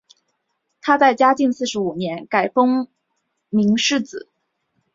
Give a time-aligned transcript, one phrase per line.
[0.81, 2.87] 他在嘉靖四十五年改封
[3.51, 4.29] 岷世子。